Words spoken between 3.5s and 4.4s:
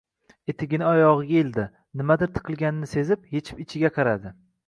ichiga qaradi